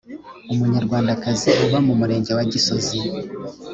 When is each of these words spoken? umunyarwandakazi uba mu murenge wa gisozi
umunyarwandakazi 0.53 1.49
uba 1.65 1.77
mu 1.85 1.93
murenge 1.99 2.31
wa 2.37 2.43
gisozi 2.51 2.97